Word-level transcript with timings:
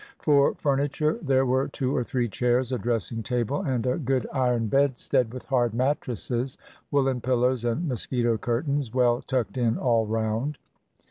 For 0.17 0.55
furniture 0.55 1.19
there 1.21 1.45
were 1.45 1.67
two 1.67 1.95
or 1.95 2.03
three 2.03 2.27
chairs, 2.27 2.71
a 2.71 2.79
dressing 2.79 3.21
table, 3.21 3.61
and 3.61 3.85
a 3.85 3.99
good 3.99 4.25
iron 4.33 4.65
bedstead 4.65 5.31
with 5.31 5.45
hard 5.45 5.75
mattresses, 5.75 6.57
woolen 6.89 7.21
pillows, 7.21 7.63
and 7.63 7.87
mos 7.87 8.07
quito 8.07 8.35
curtains, 8.39 8.91
well 8.91 9.21
tucked 9.21 9.57
in 9.59 9.77
all 9.77 10.07
round. 10.07 10.57